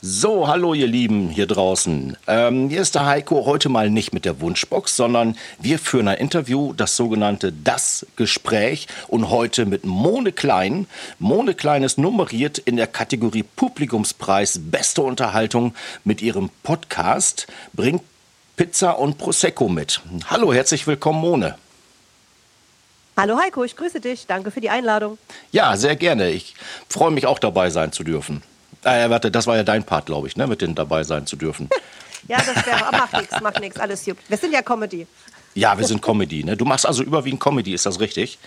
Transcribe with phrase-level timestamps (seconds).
[0.00, 2.16] So, hallo ihr Lieben hier draußen.
[2.28, 6.18] Ähm, hier ist der Heiko, heute mal nicht mit der Wunschbox, sondern wir führen ein
[6.18, 10.86] Interview, das sogenannte Das Gespräch und heute mit Mone Klein.
[11.18, 15.74] Mone Klein ist nummeriert in der Kategorie Publikumspreis Beste Unterhaltung
[16.04, 18.02] mit ihrem Podcast Bringt
[18.56, 20.00] Pizza und Prosecco mit.
[20.30, 21.56] Hallo, herzlich willkommen Mone.
[23.16, 24.28] Hallo Heiko, ich grüße dich.
[24.28, 25.18] Danke für die Einladung.
[25.50, 26.30] Ja, sehr gerne.
[26.30, 26.54] Ich
[26.88, 28.44] freue mich auch dabei sein zu dürfen.
[28.84, 31.36] Äh, warte, das war ja dein Part, glaube ich, ne, mit dem dabei sein zu
[31.36, 31.68] dürfen.
[32.28, 34.28] ja, das wäre, aber macht nichts, macht nichts, alles juckt.
[34.28, 35.06] Wir sind ja Comedy.
[35.54, 36.44] Ja, wir sind Comedy.
[36.44, 36.56] Ne?
[36.56, 38.38] Du machst also überwiegend Comedy, ist das richtig?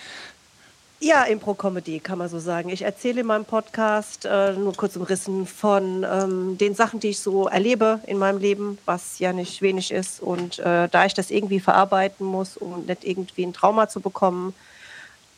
[1.04, 2.70] Ja, Impro-Comedy kann man so sagen.
[2.70, 7.20] Ich erzähle in meinem Podcast äh, nur kurz umrissen von ähm, den Sachen, die ich
[7.20, 10.22] so erlebe in meinem Leben, was ja nicht wenig ist.
[10.22, 14.54] Und äh, da ich das irgendwie verarbeiten muss, um nicht irgendwie ein Trauma zu bekommen,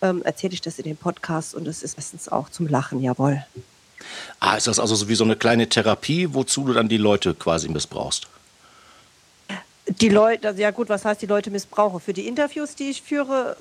[0.02, 3.45] ähm, erzähle ich das in dem Podcast und es ist meistens auch zum Lachen, jawohl.
[4.40, 7.34] Ah, ist das also so wie so eine kleine Therapie, wozu du dann die Leute
[7.34, 8.28] quasi missbrauchst?
[9.88, 12.00] Die Leute, also ja gut, was heißt die Leute missbrauche?
[12.00, 13.58] Für die Interviews, die ich führe,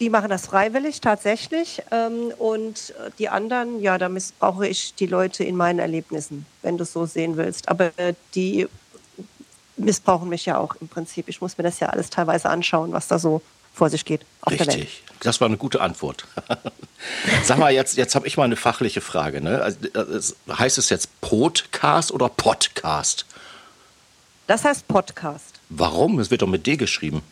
[0.00, 1.82] die machen das freiwillig tatsächlich.
[1.90, 6.82] Ähm, und die anderen, ja, da missbrauche ich die Leute in meinen Erlebnissen, wenn du
[6.82, 7.68] es so sehen willst.
[7.68, 7.92] Aber
[8.34, 8.68] die
[9.76, 11.28] missbrauchen mich ja auch im Prinzip.
[11.28, 13.40] Ich muss mir das ja alles teilweise anschauen, was da so
[13.74, 14.22] vor sich geht.
[14.48, 16.26] Richtig, das war eine gute Antwort.
[17.44, 19.40] Sag mal, jetzt, jetzt habe ich mal eine fachliche Frage.
[19.40, 19.60] Ne?
[19.60, 23.26] Also, heißt es jetzt Podcast oder Podcast?
[24.46, 25.60] Das heißt Podcast.
[25.68, 26.18] Warum?
[26.20, 27.22] Es wird doch mit D geschrieben.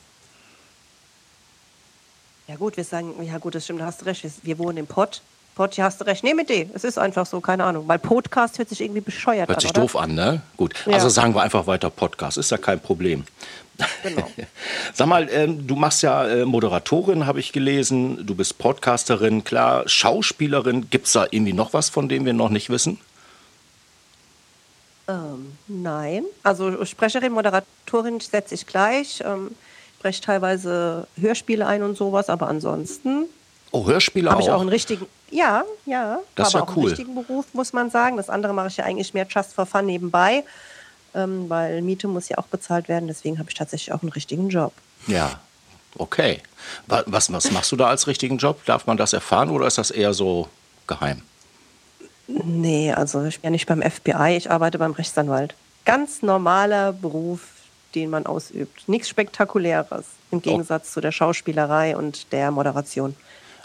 [2.48, 4.26] Ja gut, wir sagen, ja gut, das stimmt, da hast du recht.
[4.42, 5.22] Wir wohnen im Pott.
[5.54, 6.24] Pott, ja hast du recht.
[6.24, 6.70] Nee, mit D.
[6.72, 7.86] Es ist einfach so, keine Ahnung.
[7.86, 9.54] Weil Podcast hört sich irgendwie bescheuert an.
[9.54, 9.82] Hört sich oder?
[9.82, 10.40] doof an, ne?
[10.56, 10.74] Gut.
[10.86, 10.94] Ja.
[10.94, 12.38] Also sagen wir einfach weiter Podcast.
[12.38, 13.24] Ist ja kein Problem.
[14.02, 14.26] Genau.
[14.94, 18.26] Sag mal, äh, du machst ja äh, Moderatorin, habe ich gelesen.
[18.26, 19.86] Du bist Podcasterin, klar.
[19.86, 20.88] Schauspielerin.
[20.88, 22.98] Gibt es da irgendwie noch was, von dem wir noch nicht wissen?
[25.08, 26.24] Ähm, nein.
[26.42, 29.22] Also Sprecherin, Moderatorin setze ich gleich.
[29.24, 33.26] Ähm, ich spreche teilweise Hörspiele ein und sowas, aber ansonsten.
[33.70, 34.32] Oh, Hörspiele auch?
[34.32, 35.06] Habe ich auch einen richtigen.
[35.32, 36.18] Ja, ja.
[36.36, 36.88] Das ist aber ja auch cool.
[36.90, 38.16] richtigen Beruf, muss man sagen.
[38.16, 40.44] Das andere mache ich ja eigentlich mehr just for fun nebenbei
[41.14, 43.08] ähm, weil Miete muss ja auch bezahlt werden.
[43.08, 44.72] Deswegen habe ich tatsächlich auch einen richtigen Job.
[45.06, 45.40] Ja,
[45.98, 46.40] okay.
[46.86, 48.64] Was, was machst du da als richtigen Job?
[48.66, 50.48] Darf man das erfahren oder ist das eher so
[50.86, 51.22] geheim?
[52.28, 55.54] Nee, also ich bin ja nicht beim FBI, ich arbeite beim Rechtsanwalt.
[55.84, 57.40] Ganz normaler Beruf,
[57.94, 58.88] den man ausübt.
[58.88, 60.94] Nichts Spektakuläres im Gegensatz oh.
[60.94, 63.16] zu der Schauspielerei und der Moderation.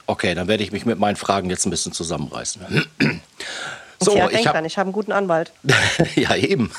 [0.08, 2.88] Okay, dann werde ich mich mit meinen Fragen jetzt ein bisschen zusammenreißen.
[4.00, 5.52] So, ja, ich habe ich hab einen guten Anwalt.
[6.16, 6.72] ja, eben.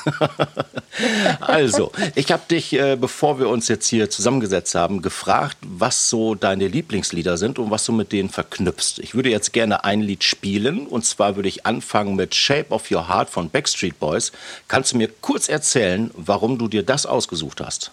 [1.41, 6.33] also, ich habe dich, äh, bevor wir uns jetzt hier zusammengesetzt haben, gefragt, was so
[6.33, 8.99] deine Lieblingslieder sind und was du mit denen verknüpfst.
[8.99, 12.89] Ich würde jetzt gerne ein Lied spielen und zwar würde ich anfangen mit Shape of
[12.89, 14.31] Your Heart von Backstreet Boys.
[14.69, 17.91] Kannst du mir kurz erzählen, warum du dir das ausgesucht hast?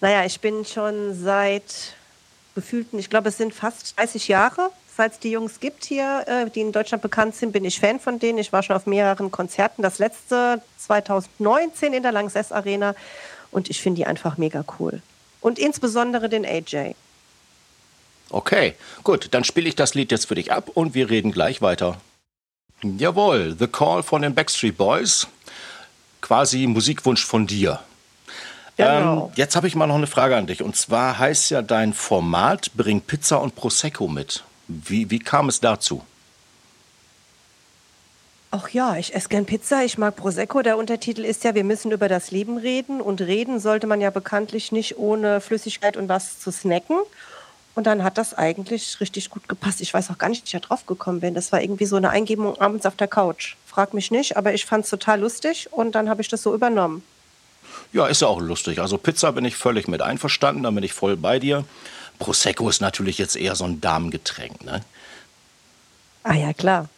[0.00, 1.96] Naja, ich bin schon seit
[2.54, 6.60] gefühlten, ich glaube, es sind fast 30 Jahre Falls die Jungs gibt hier, äh, die
[6.60, 8.36] in Deutschland bekannt sind, bin ich Fan von denen.
[8.36, 9.80] Ich war schon auf mehreren Konzerten.
[9.80, 12.94] Das letzte 2019 in der Langsess Arena.
[13.50, 15.00] Und ich finde die einfach mega cool.
[15.40, 16.94] Und insbesondere den AJ.
[18.28, 21.62] Okay, gut, dann spiele ich das Lied jetzt für dich ab und wir reden gleich
[21.62, 21.98] weiter.
[22.82, 25.26] Jawohl, The Call von den Backstreet Boys.
[26.20, 27.80] Quasi Musikwunsch von dir.
[28.76, 29.26] Genau.
[29.26, 30.62] Ähm, jetzt habe ich mal noch eine Frage an dich.
[30.62, 34.44] Und zwar heißt ja dein Format Bring Pizza und Prosecco mit.
[34.68, 36.02] Wie, wie kam es dazu?
[38.50, 40.60] Ach ja, ich esse gern Pizza, ich mag Prosecco.
[40.60, 43.00] Der Untertitel ist ja, wir müssen über das Leben reden.
[43.00, 46.98] Und reden sollte man ja bekanntlich nicht ohne Flüssigkeit und was zu snacken.
[47.74, 49.80] Und dann hat das eigentlich richtig gut gepasst.
[49.80, 51.34] Ich weiß auch gar nicht, wie ich da drauf gekommen bin.
[51.34, 53.56] Das war irgendwie so eine Eingebung abends auf der Couch.
[53.64, 56.54] Frag mich nicht, aber ich fand es total lustig und dann habe ich das so
[56.54, 57.02] übernommen.
[57.92, 58.80] Ja, ist ja auch lustig.
[58.80, 61.64] Also Pizza bin ich völlig mit einverstanden, da bin ich voll bei dir.
[62.18, 64.82] Prosecco ist natürlich jetzt eher so ein Damengetränk, ne?
[66.22, 66.88] Ah ja, klar.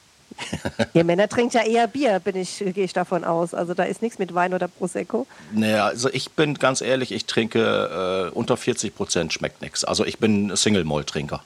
[0.95, 3.55] Ihr Männer trinkt ja eher Bier, bin ich, gehe ich davon aus.
[3.55, 5.27] Also da ist nichts mit Wein oder Prosecco.
[5.53, 9.85] Naja, also ich bin ganz ehrlich, ich trinke äh, unter 40 Prozent schmeckt nichts.
[9.85, 11.43] Also ich bin Single-Malt-Trinker.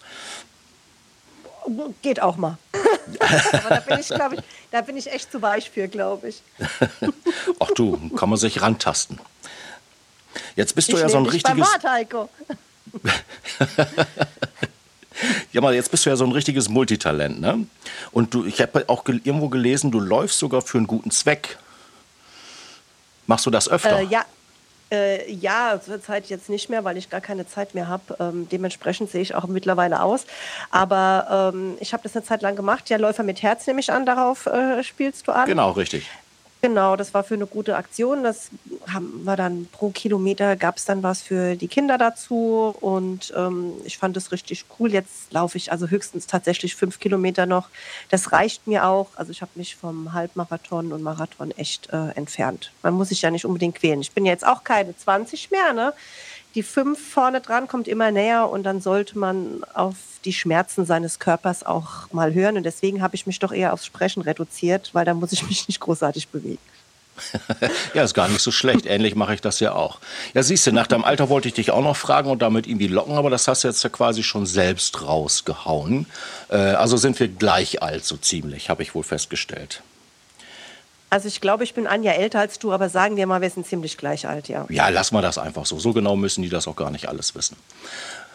[2.01, 2.57] Geht auch mal.
[3.53, 4.41] Aber da bin ich, glaube ich,
[4.71, 6.43] da bin ich echt zu weich für, glaube ich.
[7.61, 9.19] Ach du, kann man sich rantasten.
[10.59, 11.67] Jetzt bist du ich ja so ein richtiges.
[11.67, 12.29] Wort, Heiko.
[15.51, 17.67] Ja, mal, jetzt bist du ja so ein richtiges Multitalent, ne?
[18.13, 21.59] Und du, ich habe auch gel irgendwo gelesen, du läufst sogar für einen guten Zweck.
[23.27, 23.99] Machst du das öfter?
[23.99, 24.25] Äh, ja,
[24.93, 28.17] äh, ja, zurzeit jetzt nicht mehr, weil ich gar keine Zeit mehr habe.
[28.21, 30.25] Ähm, dementsprechend sehe ich auch mittlerweile aus.
[30.71, 32.89] Aber ähm, ich habe das eine Zeit lang gemacht.
[32.89, 35.47] Ja, Läufer mit Herz nehme ich an, darauf äh, spielst du an.
[35.47, 36.09] Genau, richtig.
[36.61, 38.25] Genau, das war für eine gute Aktion.
[38.25, 38.51] Das
[38.89, 43.75] haben wir dann pro Kilometer gab es dann was für die Kinder dazu und ähm,
[43.85, 44.93] ich fand es richtig cool.
[44.93, 47.69] Jetzt laufe ich also höchstens tatsächlich fünf Kilometer noch.
[48.11, 49.11] Das reicht mir auch.
[49.15, 52.73] Also ich habe mich vom Halbmarathon und Marathon echt äh, entfernt.
[52.83, 54.01] Man muss sich ja nicht unbedingt quälen.
[54.01, 55.93] Ich bin jetzt auch keine 20 mehr, ne?
[56.55, 61.19] Die fünf vorne dran kommt immer näher und dann sollte man auf die Schmerzen seines
[61.19, 62.57] Körpers auch mal hören.
[62.57, 65.69] Und deswegen habe ich mich doch eher aufs Sprechen reduziert, weil da muss ich mich
[65.69, 66.59] nicht großartig bewegen.
[67.95, 68.87] ja, ist gar nicht so schlecht.
[68.87, 69.99] Ähnlich mache ich das ja auch.
[70.35, 72.87] Ja, siehst du, nach deinem Alter wollte ich dich auch noch fragen und damit irgendwie
[72.87, 76.07] locken, aber das hast du jetzt ja quasi schon selbst rausgehauen.
[76.49, 79.83] Äh, also sind wir gleich alt, so ziemlich, habe ich wohl festgestellt.
[81.11, 83.51] Also ich glaube, ich bin ein Jahr älter als du, aber sagen wir mal, wir
[83.51, 84.67] sind ziemlich gleich alt, ja.
[84.69, 85.79] Ja, lass mal das einfach so.
[85.79, 87.57] So genau müssen die das auch gar nicht alles wissen.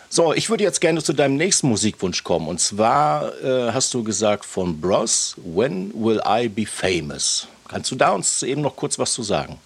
[0.10, 2.48] So, ich würde jetzt gerne zu deinem nächsten Musikwunsch kommen.
[2.48, 7.48] Und zwar äh, hast du gesagt von Bros, When Will I Be Famous?
[7.68, 9.60] Kannst du da uns eben noch kurz was zu sagen?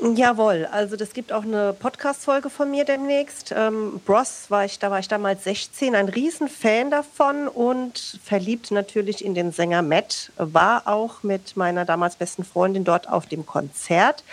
[0.00, 3.54] Jawohl, also das gibt auch eine Podcast-Folge von mir demnächst.
[3.56, 9.24] Ähm, Bros war ich, da war ich damals 16, ein Riesenfan davon und verliebt natürlich
[9.24, 10.32] in den Sänger Matt.
[10.36, 14.24] War auch mit meiner damals besten Freundin dort auf dem Konzert.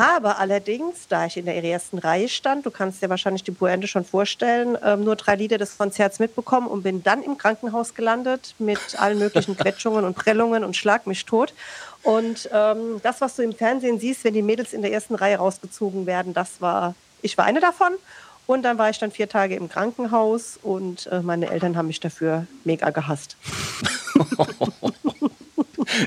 [0.00, 3.88] Habe allerdings, da ich in der ersten Reihe stand, du kannst dir wahrscheinlich die Pointe
[3.88, 8.54] schon vorstellen, ähm, nur drei Lieder des Konzerts mitbekommen und bin dann im Krankenhaus gelandet
[8.60, 11.52] mit allen möglichen Quetschungen und Prellungen und schlag mich tot.
[12.02, 15.36] Und ähm, das, was du im Fernsehen siehst, wenn die Mädels in der ersten Reihe
[15.36, 17.92] rausgezogen werden, das war, ich war eine davon.
[18.46, 22.00] Und dann war ich dann vier Tage im Krankenhaus und äh, meine Eltern haben mich
[22.00, 23.36] dafür mega gehasst.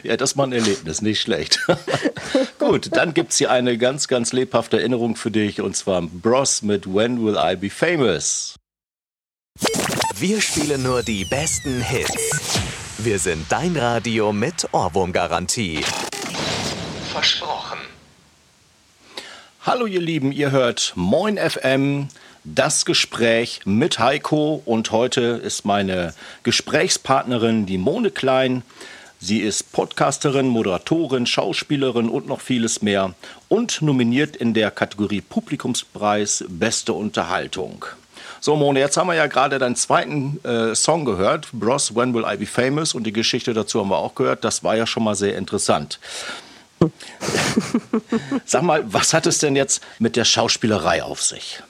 [0.03, 1.59] ja, das war ein Erlebnis, nicht schlecht.
[2.59, 6.63] Gut, dann gibt es hier eine ganz, ganz lebhafte Erinnerung für dich und zwar Bros
[6.63, 8.55] mit When Will I Be Famous?
[10.15, 12.60] Wir spielen nur die besten Hits.
[13.03, 15.83] Wir sind dein Radio mit Ohrwurmgarantie.
[17.11, 17.79] Versprochen.
[19.65, 22.09] Hallo ihr Lieben, ihr hört Moin FM,
[22.43, 26.13] das Gespräch mit Heiko und heute ist meine
[26.43, 28.61] Gesprächspartnerin die Mone Klein.
[29.19, 33.15] Sie ist Podcasterin, Moderatorin, Schauspielerin und noch vieles mehr
[33.49, 37.83] und nominiert in der Kategorie Publikumspreis Beste Unterhaltung.
[38.43, 42.25] So, Mone, jetzt haben wir ja gerade deinen zweiten äh, Song gehört, Bros, When Will
[42.27, 42.95] I Be Famous?
[42.95, 44.43] Und die Geschichte dazu haben wir auch gehört.
[44.43, 45.99] Das war ja schon mal sehr interessant.
[48.45, 51.61] Sag mal, was hat es denn jetzt mit der Schauspielerei auf sich?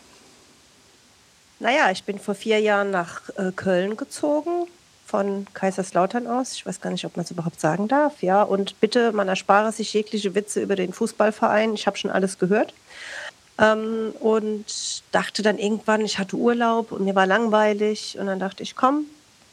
[1.60, 4.68] Naja, ich bin vor vier Jahren nach äh, Köln gezogen,
[5.06, 6.54] von Kaiserslautern aus.
[6.54, 8.24] Ich weiß gar nicht, ob man es überhaupt sagen darf.
[8.24, 11.74] Ja, und bitte, man erspare sich jegliche Witze über den Fußballverein.
[11.74, 12.74] Ich habe schon alles gehört.
[13.62, 14.66] Ähm, und
[15.12, 18.18] dachte dann irgendwann, ich hatte Urlaub und mir war langweilig.
[18.20, 19.06] Und dann dachte ich, komm,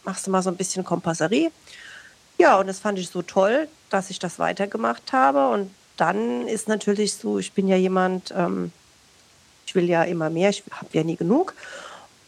[0.04, 1.52] machst du mal so ein bisschen Kompasserie.
[2.38, 5.48] Ja, und das fand ich so toll, dass ich das weitergemacht habe.
[5.48, 8.72] Und dann ist natürlich so, ich bin ja jemand, ähm,
[9.66, 11.54] ich will ja immer mehr, ich habe ja nie genug.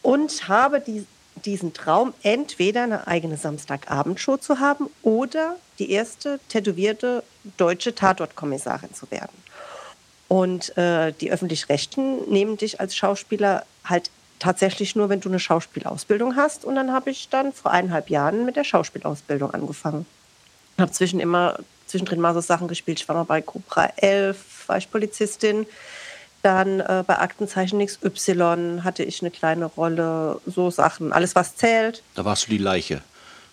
[0.03, 1.07] Und habe die,
[1.45, 7.23] diesen Traum, entweder eine eigene Samstagabendshow zu haben oder die erste tätowierte
[7.57, 9.41] deutsche Tatortkommissarin zu werden.
[10.31, 14.09] Und äh, die öffentlich-rechten nehmen dich als Schauspieler halt
[14.39, 16.63] tatsächlich nur, wenn du eine Schauspielausbildung hast.
[16.63, 20.05] Und dann habe ich dann vor eineinhalb Jahren mit der Schauspielausbildung angefangen.
[20.77, 23.01] Ich habe zwischen immer, zwischendrin mal so Sachen gespielt.
[23.01, 25.65] Ich war mal bei Cobra 11, war ich Polizistin.
[26.43, 32.03] Dann äh, bei Aktenzeichen XY hatte ich eine kleine Rolle, so Sachen, alles was zählt.
[32.15, 33.01] Da warst du die Leiche.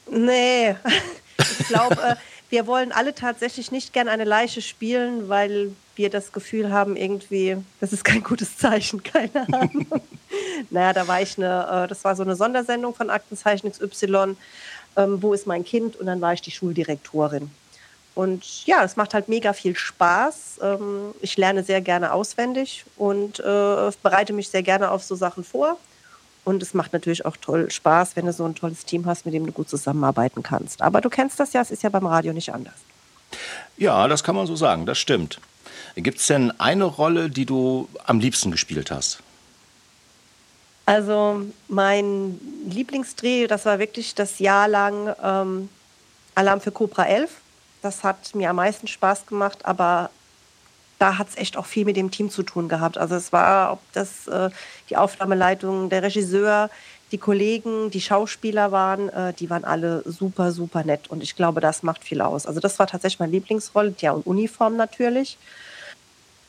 [0.08, 0.76] Nee,
[1.38, 2.14] ich glaube, äh,
[2.50, 7.56] wir wollen alle tatsächlich nicht gern eine Leiche spielen, weil wir das Gefühl haben, irgendwie,
[7.80, 9.86] das ist kein gutes Zeichen, keine Ahnung.
[10.70, 14.36] naja, da war ich eine, äh, das war so eine Sondersendung von Aktenzeichen XY,
[14.96, 15.96] ähm, wo ist mein Kind?
[15.96, 17.50] Und dann war ich die Schuldirektorin.
[18.14, 20.58] Und ja, es macht halt mega viel Spaß.
[20.62, 25.44] Ähm, ich lerne sehr gerne auswendig und äh, bereite mich sehr gerne auf so Sachen
[25.44, 25.78] vor.
[26.48, 29.34] Und es macht natürlich auch toll Spaß, wenn du so ein tolles Team hast, mit
[29.34, 30.80] dem du gut zusammenarbeiten kannst.
[30.80, 32.76] Aber du kennst das ja, es ist ja beim Radio nicht anders.
[33.76, 35.40] Ja, das kann man so sagen, das stimmt.
[35.94, 39.18] Gibt es denn eine Rolle, die du am liebsten gespielt hast?
[40.86, 45.68] Also mein Lieblingsdreh, das war wirklich das Jahr lang ähm,
[46.34, 47.30] Alarm für Cobra 11.
[47.82, 50.08] Das hat mir am meisten Spaß gemacht, aber
[50.98, 52.98] da hat es echt auch viel mit dem Team zu tun gehabt.
[52.98, 54.50] Also es war, ob das äh,
[54.90, 56.70] die Aufnahmeleitung, der Regisseur,
[57.12, 61.08] die Kollegen, die Schauspieler waren, äh, die waren alle super, super nett.
[61.08, 62.46] Und ich glaube, das macht viel aus.
[62.46, 63.94] Also das war tatsächlich meine Lieblingsrolle.
[64.00, 65.38] Ja, und Uniform natürlich.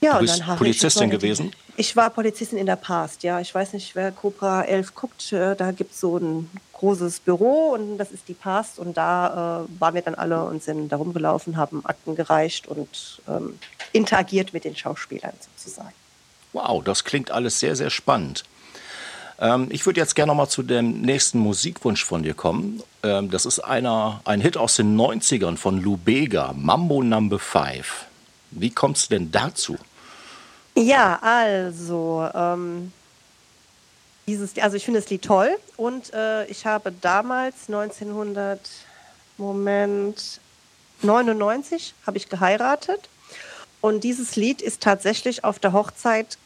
[0.01, 1.51] Ja, du bist Polizistin gewesen?
[1.75, 3.39] Ich war Polizistin in der Past, ja.
[3.39, 5.33] Ich weiß nicht, wer Cobra 11 guckt.
[5.33, 8.79] Äh, da gibt es so ein großes Büro und das ist die Past.
[8.79, 13.21] Und da äh, waren wir dann alle und sind da rumgelaufen, haben Akten gereicht und
[13.27, 13.59] ähm,
[13.91, 15.93] interagiert mit den Schauspielern sozusagen.
[16.53, 18.43] Wow, das klingt alles sehr, sehr spannend.
[19.39, 22.81] Ähm, ich würde jetzt gerne noch mal zu dem nächsten Musikwunsch von dir kommen.
[23.03, 28.05] Ähm, das ist einer, ein Hit aus den 90ern von Lou Bega, Mambo Number 5.
[28.51, 29.77] Wie kommst du denn dazu?
[30.79, 32.93] Ja, also, ähm,
[34.27, 38.61] dieses, also ich finde das Lied toll und äh, ich habe damals 1900,
[39.37, 40.39] Moment,
[41.01, 43.09] 99 habe ich geheiratet
[43.81, 46.37] und dieses Lied ist tatsächlich auf der Hochzeit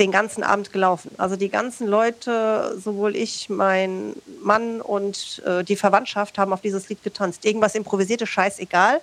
[0.00, 1.12] den ganzen Abend gelaufen.
[1.16, 6.88] Also die ganzen Leute, sowohl ich, mein Mann und äh, die Verwandtschaft haben auf dieses
[6.88, 7.44] Lied getanzt.
[7.44, 9.00] Irgendwas improvisierte, scheißegal.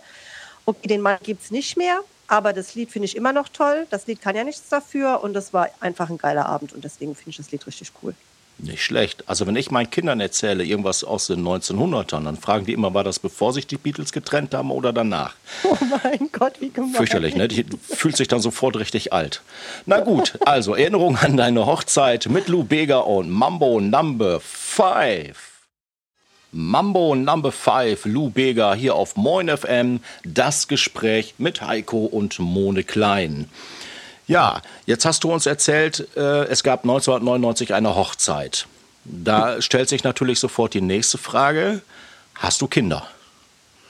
[0.65, 3.87] Okay, den Mann gibt es nicht mehr, aber das Lied finde ich immer noch toll.
[3.89, 7.15] Das Lied kann ja nichts dafür und das war einfach ein geiler Abend und deswegen
[7.15, 8.13] finde ich das Lied richtig cool.
[8.59, 9.27] Nicht schlecht.
[9.27, 13.03] Also wenn ich meinen Kindern erzähle, irgendwas aus den 1900ern, dann fragen die immer, war
[13.03, 15.35] das bevor sich die Beatles getrennt haben oder danach?
[15.63, 16.93] Oh mein Gott, wie gemein.
[16.93, 17.47] Fürchterlich, ne?
[17.47, 19.41] Die fühlt sich dann sofort richtig alt.
[19.85, 25.52] Na gut, also Erinnerung an deine Hochzeit mit Lou Bega und Mambo Number 5.
[26.55, 32.83] Mambo Number 5, Lou Bega hier auf Moin FM, das Gespräch mit Heiko und Mone
[32.83, 33.49] Klein.
[34.27, 38.67] Ja, jetzt hast du uns erzählt, äh, es gab 1999 eine Hochzeit.
[39.03, 41.81] Da stellt sich natürlich sofort die nächste Frage.
[42.35, 43.07] Hast du Kinder?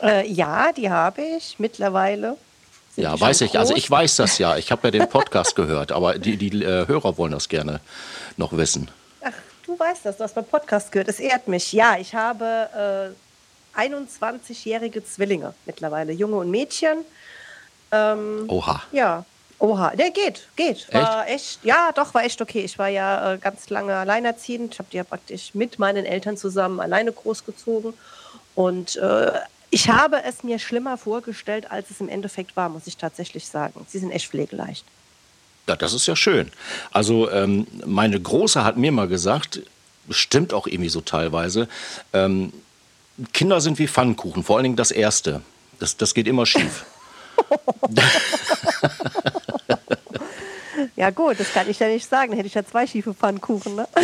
[0.02, 2.38] Äh, ja, die habe ich mittlerweile.
[2.96, 3.52] Sind ja, weiß ich.
[3.52, 3.60] Groß?
[3.60, 4.56] Also ich weiß das ja.
[4.56, 7.82] Ich habe ja den Podcast gehört, aber die, die äh, Hörer wollen das gerne
[8.38, 8.90] noch wissen.
[9.22, 9.34] Ach,
[9.66, 11.08] du weißt das, du hast beim Podcast gehört.
[11.08, 11.74] Es ehrt mich.
[11.74, 13.14] Ja, ich habe
[13.76, 17.00] äh, 21-jährige Zwillinge mittlerweile, Junge und Mädchen.
[17.92, 18.84] Ähm, Oha.
[18.92, 19.26] Ja,
[19.60, 20.94] Oha, der geht, geht.
[20.94, 21.36] War echt?
[21.36, 21.60] echt?
[21.64, 22.62] ja, doch, war echt okay.
[22.62, 24.74] Ich war ja äh, ganz lange alleinerziehend.
[24.74, 27.94] Ich habe die ja praktisch mit meinen Eltern zusammen alleine großgezogen.
[28.56, 29.32] Und äh,
[29.70, 33.86] ich habe es mir schlimmer vorgestellt, als es im Endeffekt war, muss ich tatsächlich sagen.
[33.88, 34.86] Sie sind echt pflegeleicht.
[35.68, 36.52] Ja, das ist ja schön.
[36.92, 39.62] Also ähm, meine Große hat mir mal gesagt,
[40.10, 41.68] stimmt auch irgendwie so teilweise,
[42.12, 42.52] ähm,
[43.32, 45.42] Kinder sind wie Pfannkuchen, vor allen Dingen das Erste.
[45.80, 46.86] Das, das geht immer schief.
[50.96, 52.34] Ja gut, das kann ich ja nicht sagen.
[52.34, 53.76] Hätte ich ja zwei schiefe Pfannkuchen.
[53.76, 53.88] Ne?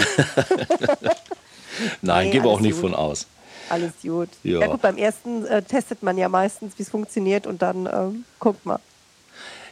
[2.02, 2.82] Nein, nee, gebe auch nicht gut.
[2.82, 3.28] von aus.
[3.70, 4.30] Alles gut.
[4.44, 7.88] Ja, ja gut, beim ersten äh, testet man ja meistens, wie es funktioniert und dann
[7.92, 8.80] ähm, guckt man.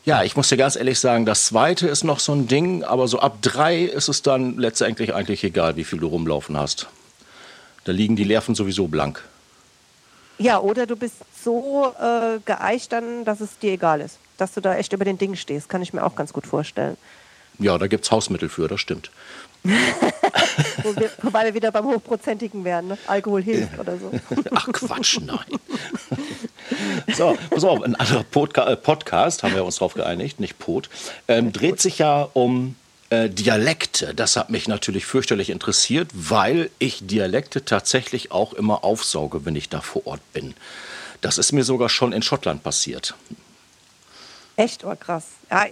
[0.07, 3.07] Ja, ich muss dir ganz ehrlich sagen, das zweite ist noch so ein Ding, aber
[3.07, 6.87] so ab drei ist es dann letztendlich eigentlich egal, wie viel du rumlaufen hast.
[7.83, 9.23] Da liegen die Nerven sowieso blank.
[10.39, 14.61] Ja, oder du bist so äh, geeicht dann, dass es dir egal ist dass du
[14.61, 15.69] da echt über den Ding stehst.
[15.69, 16.97] Kann ich mir auch ganz gut vorstellen.
[17.59, 19.11] Ja, da gibt es Hausmittel für, das stimmt.
[20.83, 22.97] Wo wir, wobei wir wieder beim Hochprozentigen wären, ne?
[23.07, 24.11] Alkohol hilft oder so.
[24.51, 25.59] Ach Quatsch, nein.
[27.15, 30.89] so, pass auf, ein anderer Podca äh, Podcast, haben wir uns darauf geeinigt, nicht Pod,
[31.27, 32.75] ähm, dreht sich ja um
[33.09, 34.13] äh, Dialekte.
[34.13, 39.69] Das hat mich natürlich fürchterlich interessiert, weil ich Dialekte tatsächlich auch immer aufsauge, wenn ich
[39.69, 40.55] da vor Ort bin.
[41.21, 43.15] Das ist mir sogar schon in Schottland passiert.
[44.55, 44.83] Echt?
[44.83, 45.25] Oh, krass.
[45.49, 45.65] Ja,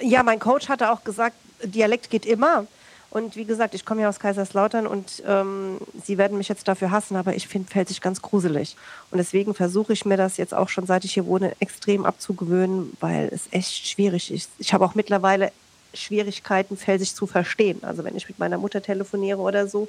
[0.00, 2.66] ja, mein Coach hatte auch gesagt, Dialekt geht immer.
[3.14, 6.90] Und wie gesagt, ich komme ja aus Kaiserslautern und ähm, Sie werden mich jetzt dafür
[6.90, 8.76] hassen, aber ich finde fällt sich ganz gruselig.
[9.12, 12.92] Und deswegen versuche ich mir das jetzt auch schon, seit ich hier wohne, extrem abzugewöhnen,
[12.98, 14.50] weil es echt schwierig ist.
[14.58, 15.52] Ich habe auch mittlerweile
[15.94, 17.78] Schwierigkeiten, Felsig zu verstehen.
[17.82, 19.88] Also wenn ich mit meiner Mutter telefoniere oder so,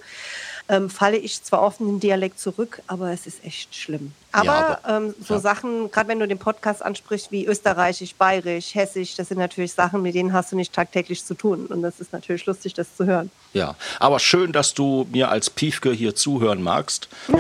[0.68, 4.14] ähm, falle ich zwar oft in den Dialekt zurück, aber es ist echt schlimm.
[4.32, 5.40] Aber, ja, aber ähm, so ja.
[5.40, 10.02] Sachen, gerade wenn du den Podcast ansprichst, wie Österreichisch, Bayerisch, Hessisch, das sind natürlich Sachen,
[10.02, 11.68] mit denen hast du nicht tagtäglich zu tun.
[11.68, 13.30] Und das ist natürlich lustig, das zu hören.
[13.54, 17.10] Ja, aber schön, dass du mir als Piefke hier zuhören magst.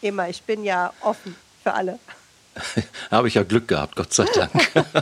[0.00, 1.98] Immer, ich bin ja offen für alle.
[3.10, 4.50] Habe ich ja Glück gehabt, Gott sei Dank.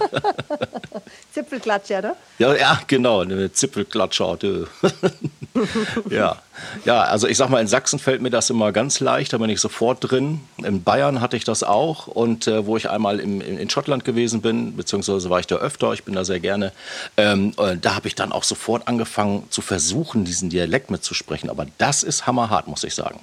[1.32, 2.16] Zipfelklatscher, ne?
[2.38, 4.38] Ja, ja, genau, eine Zipfelklatscher.
[6.10, 6.36] ja.
[6.84, 9.50] ja, also ich sag mal, in Sachsen fällt mir das immer ganz leicht, da bin
[9.50, 10.40] ich sofort drin.
[10.58, 14.40] In Bayern hatte ich das auch und äh, wo ich einmal im, in Schottland gewesen
[14.40, 16.72] bin, beziehungsweise war ich da öfter, ich bin da sehr gerne,
[17.16, 21.50] ähm, äh, da habe ich dann auch sofort angefangen zu versuchen, diesen Dialekt mitzusprechen.
[21.50, 23.20] Aber das ist hammerhart, muss ich sagen.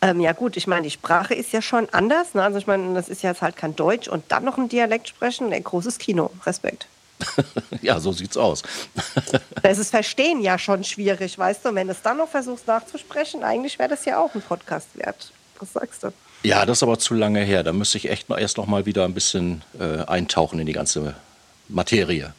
[0.00, 2.34] Ähm, ja gut, ich meine, die Sprache ist ja schon anders.
[2.34, 2.42] Ne?
[2.42, 5.08] Also ich meine, das ist ja jetzt halt kein Deutsch und dann noch ein Dialekt
[5.08, 6.30] sprechen, ein großes Kino.
[6.46, 6.86] Respekt.
[7.82, 8.62] ja, so sieht's aus.
[9.62, 11.70] das ist Verstehen ja schon schwierig, weißt du?
[11.70, 14.88] Und wenn du es dann noch versuchst nachzusprechen, eigentlich wäre das ja auch ein Podcast
[14.94, 15.32] wert.
[15.58, 16.12] Was sagst du?
[16.44, 17.64] Ja, das ist aber zu lange her.
[17.64, 20.72] Da müsste ich echt noch, erst noch mal wieder ein bisschen äh, eintauchen in die
[20.72, 21.16] ganze
[21.68, 22.32] Materie.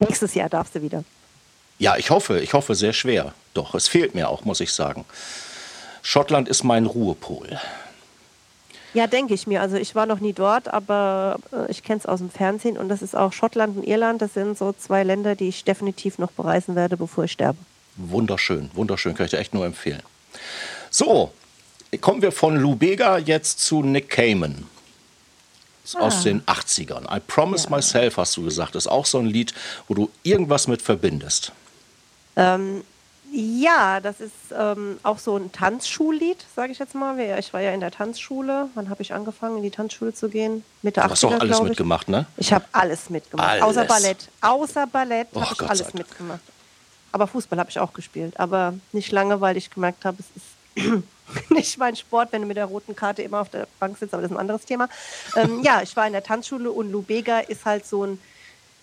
[0.00, 1.04] Nächstes Jahr darfst du wieder.
[1.78, 3.32] Ja, ich hoffe, ich hoffe sehr schwer.
[3.52, 5.04] Doch, es fehlt mir auch, muss ich sagen.
[6.04, 7.58] Schottland ist mein Ruhepol.
[8.92, 9.62] Ja, denke ich mir.
[9.62, 12.90] Also ich war noch nie dort, aber äh, ich kenne es aus dem Fernsehen und
[12.90, 14.22] das ist auch Schottland und Irland.
[14.22, 17.58] Das sind so zwei Länder, die ich definitiv noch bereisen werde, bevor ich sterbe.
[17.96, 20.02] Wunderschön, wunderschön, kann ich dir echt nur empfehlen.
[20.90, 21.32] So,
[22.00, 24.66] kommen wir von Lou Bega jetzt zu Nick Cayman.
[25.94, 26.00] Ah.
[26.00, 27.14] Aus den 80ern.
[27.14, 27.76] I Promise ja.
[27.76, 28.74] Myself, hast du gesagt.
[28.74, 29.54] Das ist auch so ein Lied,
[29.88, 31.52] wo du irgendwas mit verbindest.
[32.36, 32.84] Ähm,
[33.36, 37.18] ja, das ist ähm, auch so ein Tanzschullied, sage ich jetzt mal.
[37.38, 38.68] Ich war ja in der Tanzschule.
[38.74, 40.64] Wann habe ich angefangen, in die Tanzschule zu gehen?
[40.82, 42.26] Mitte du 80er, hast auch alles mitgemacht, ne?
[42.36, 43.48] Ich habe alles mitgemacht.
[43.48, 43.62] Alles.
[43.64, 44.28] Außer Ballett.
[44.40, 46.42] Außer Ballett oh, habe ich Gott alles mitgemacht.
[47.10, 48.38] Aber Fußball habe ich auch gespielt.
[48.38, 51.02] Aber nicht lange, weil ich gemerkt habe, es ist
[51.50, 54.22] nicht mein Sport, wenn du mit der roten Karte immer auf der Bank sitzt, aber
[54.22, 54.88] das ist ein anderes Thema.
[55.34, 58.20] Ähm, ja, ich war in der Tanzschule und Lubega ist halt so ein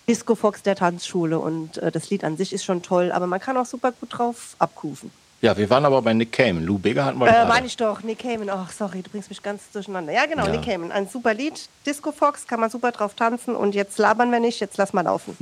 [0.07, 3.39] Disco Fox der Tanzschule und äh, das Lied an sich ist schon toll, aber man
[3.39, 5.11] kann auch super gut drauf abkufen.
[5.41, 6.63] Ja, wir waren aber bei Nick Cayman.
[6.63, 8.49] Lou Bega hatten wir äh, Meine ich doch, Nick Cayman.
[8.51, 10.13] Ach, sorry, du bringst mich ganz durcheinander.
[10.13, 10.51] Ja, genau, ja.
[10.51, 10.91] Nick Cayman.
[10.91, 11.67] Ein super Lied.
[11.83, 13.55] Disco Fox, kann man super drauf tanzen.
[13.55, 15.35] Und jetzt labern wir nicht, jetzt lass mal laufen.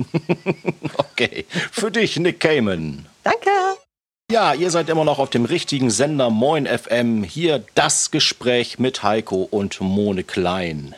[0.96, 3.04] okay, für dich, Nick Cayman.
[3.24, 3.50] Danke.
[4.30, 7.22] Ja, ihr seid immer noch auf dem richtigen Sender Moin FM.
[7.22, 10.94] Hier das Gespräch mit Heiko und Mone Klein.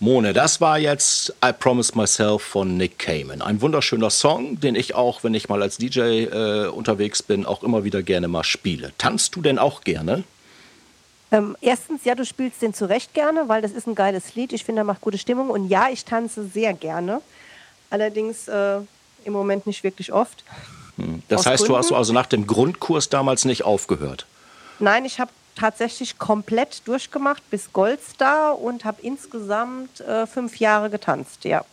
[0.00, 3.42] Mone, das war jetzt I Promise Myself von Nick Cayman.
[3.42, 7.64] Ein wunderschöner Song, den ich auch, wenn ich mal als DJ äh, unterwegs bin, auch
[7.64, 8.92] immer wieder gerne mal spiele.
[8.96, 10.22] Tanzt du denn auch gerne?
[11.32, 14.52] Ähm, erstens, ja, du spielst den zu Recht gerne, weil das ist ein geiles Lied.
[14.52, 15.50] Ich finde, er macht gute Stimmung.
[15.50, 17.20] Und ja, ich tanze sehr gerne.
[17.90, 18.78] Allerdings äh,
[19.24, 20.44] im Moment nicht wirklich oft.
[20.96, 21.24] Hm.
[21.26, 21.72] Das heißt, Gründen.
[21.72, 24.26] du hast also nach dem Grundkurs damals nicht aufgehört?
[24.78, 31.44] Nein, ich habe tatsächlich komplett durchgemacht bis Goldstar und habe insgesamt äh, fünf Jahre getanzt,
[31.44, 31.64] ja.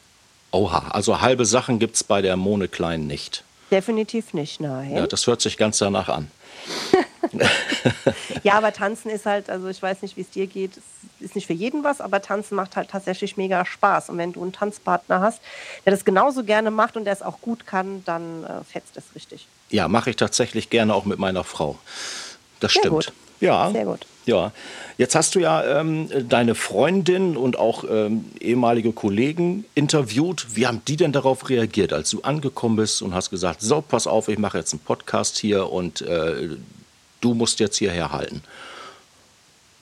[0.52, 3.44] Oha, also halbe Sachen gibt es bei der Mone Klein nicht.
[3.72, 4.96] Definitiv nicht, nein.
[4.96, 6.32] Ja, das hört sich ganz danach an.
[8.44, 11.36] ja, aber tanzen ist halt, also ich weiß nicht, wie es dir geht, es ist
[11.36, 14.10] nicht für jeden was, aber tanzen macht halt tatsächlich mega Spaß.
[14.10, 15.42] Und wenn du einen Tanzpartner hast,
[15.86, 19.04] der das genauso gerne macht und der es auch gut kann, dann äh, fetzt es
[19.16, 19.48] richtig.
[19.70, 21.78] Ja, mache ich tatsächlich gerne auch mit meiner Frau.
[22.60, 22.96] Das Sehr stimmt.
[22.96, 23.14] Gut.
[23.40, 23.72] Ja.
[23.72, 24.06] Sehr gut.
[24.26, 24.52] Ja.
[24.98, 30.48] Jetzt hast du ja ähm, deine Freundin und auch ähm, ehemalige Kollegen interviewt.
[30.56, 34.08] Wie haben die denn darauf reagiert, als du angekommen bist und hast gesagt, so, pass
[34.08, 36.50] auf, ich mache jetzt einen Podcast hier und äh,
[37.22, 38.42] du musst jetzt hierher halten?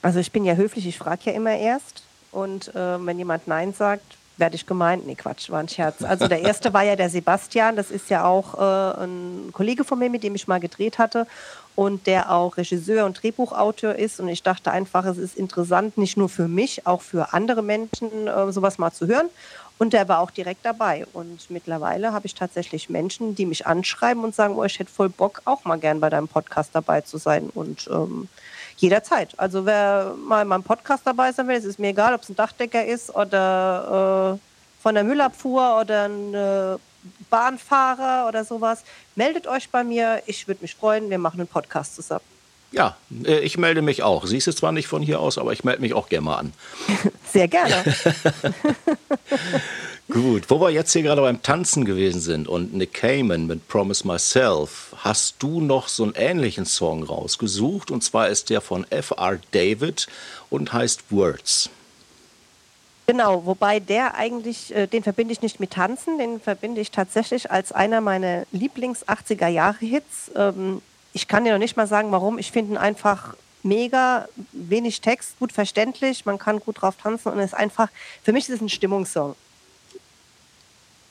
[0.02, 2.02] Also ich bin ja höflich, ich frage ja immer erst.
[2.32, 5.06] Und äh, wenn jemand Nein sagt, werde ich gemeint.
[5.06, 6.02] Nee, Quatsch, war ein Scherz.
[6.02, 9.98] Also der erste war ja der Sebastian, das ist ja auch äh, ein Kollege von
[9.98, 11.28] mir, mit dem ich mal gedreht hatte
[11.76, 14.20] und der auch Regisseur und Drehbuchautor ist.
[14.20, 18.26] Und ich dachte einfach, es ist interessant, nicht nur für mich, auch für andere Menschen
[18.26, 19.28] äh, sowas mal zu hören.
[19.76, 21.04] Und der war auch direkt dabei.
[21.12, 25.08] Und mittlerweile habe ich tatsächlich Menschen, die mich anschreiben und sagen, oh, ich hätte voll
[25.08, 27.50] Bock, auch mal gern bei deinem Podcast dabei zu sein.
[27.52, 28.28] Und ähm,
[28.76, 29.30] jederzeit.
[29.36, 32.28] Also wer mal in meinem Podcast dabei sein will, es ist mir egal, ob es
[32.28, 36.76] ein Dachdecker ist oder äh, von der Müllabfuhr oder ein äh,
[37.30, 40.22] Bahnfahrer oder sowas, meldet euch bei mir.
[40.26, 41.10] Ich würde mich freuen.
[41.10, 42.24] Wir machen einen Podcast zusammen.
[42.74, 44.26] Ja, äh, ich melde mich auch.
[44.26, 46.52] Siehst du zwar nicht von hier aus, aber ich melde mich auch gerne mal an.
[47.32, 47.82] Sehr gerne.
[50.10, 54.06] Gut, wo wir jetzt hier gerade beim Tanzen gewesen sind und Nick Cayman mit Promise
[54.06, 59.38] Myself, hast du noch so einen ähnlichen Song rausgesucht und zwar ist der von F.R.
[59.52, 60.06] David
[60.50, 61.70] und heißt Words.
[63.06, 67.50] Genau, wobei der eigentlich, äh, den verbinde ich nicht mit Tanzen, den verbinde ich tatsächlich
[67.50, 70.30] als einer meiner Lieblings-80er-Jahre-Hits.
[70.34, 70.80] Ähm,
[71.12, 72.38] ich kann dir noch nicht mal sagen, warum.
[72.38, 77.38] Ich finde ihn einfach mega, wenig Text, gut verständlich, man kann gut drauf tanzen und
[77.38, 77.88] es ist einfach,
[78.22, 79.34] für mich ist es ein Stimmungssong.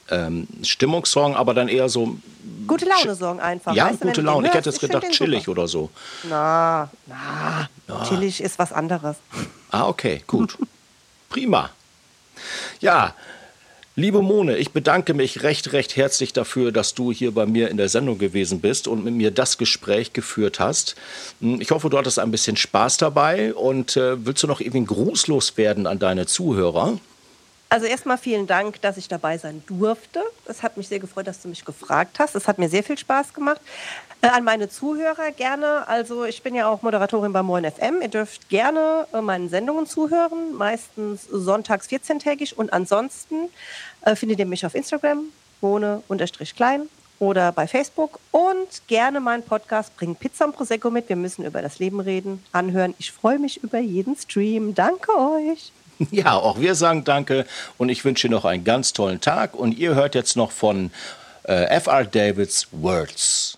[0.10, 2.17] Ähm, Stimmungssong, aber dann eher so.
[2.67, 3.73] Gute Laune-Song einfach.
[3.73, 4.47] Ja, weißt gute Laune.
[4.47, 5.89] ich hätte jetzt gedacht, chillig oder so.
[6.23, 9.15] Na, na, na, chillig ist was anderes.
[9.71, 10.58] Ah, okay, gut.
[11.29, 11.69] Prima.
[12.80, 13.15] Ja,
[13.96, 17.78] Liebe Mone, ich bedanke mich recht, recht herzlich dafür, dass du hier bei mir in
[17.78, 20.96] der Sendung gewesen bist und mit mir das Gespräch geführt hast.
[21.41, 24.84] Hm, ich hoffe, du hattest ein bisschen Spaß dabei und äh, willst du noch irgendwie
[24.84, 26.98] grußlos werden an deine Zuhörer?
[27.73, 30.21] Also erstmal vielen Dank, dass ich dabei sein durfte.
[30.45, 32.36] Es hat mich sehr gefreut, dass du mich gefragt hast.
[32.36, 33.59] Es hat mir sehr viel Spaß gemacht.
[34.21, 35.88] Äh, an meine Zuhörer gerne.
[35.88, 38.03] Also ich bin ja auch Moderatorin bei Moin FM.
[38.03, 42.53] Ihr dürft gerne äh, meinen Sendungen zuhören, meistens sonntags 14-tägig.
[42.53, 43.49] Und ansonsten
[44.01, 45.23] äh, findet ihr mich auf Instagram,
[45.59, 51.09] wohne-klein oder bei Facebook und gerne meinen Podcast Bring Pizza und Prosecco mit.
[51.09, 52.93] Wir müssen über das Leben reden, anhören.
[52.99, 54.75] Ich freue mich über jeden Stream.
[54.75, 55.71] Danke euch.
[56.12, 57.45] Ja, auch wir sagen Danke
[57.77, 59.56] und ich wünsche noch einen ganz tollen Tag.
[59.56, 60.91] Und ihr hört jetzt noch von
[61.43, 62.06] äh, F.R.
[62.06, 63.58] Davids Words.